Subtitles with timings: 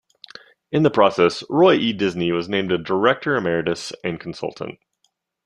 [0.71, 1.93] In the process, Roy E.
[1.93, 4.79] Disney was named a Director Emeritus and Consultant.